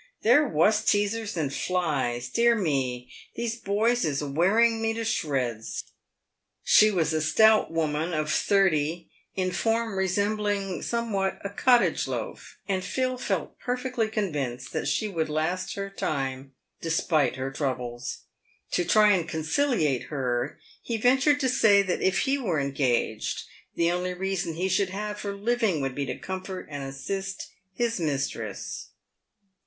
[0.23, 2.27] They're wuss teasers than flies.
[2.27, 3.13] Dear me!
[3.35, 5.91] these boys is wearing me to shreds."
[6.63, 10.83] She was a stout woman of thirty, in form somewhat resembling
[11.43, 17.35] a cottage loaf, and Phil felt perfectly convinced that she would last her time, despite
[17.35, 18.21] her troubles.
[18.71, 23.43] To try and conciliate her, he ventured to say that if he were engaged,
[23.75, 27.99] the only reason he should have for living would be to comfort and assist his
[27.99, 28.87] mistress.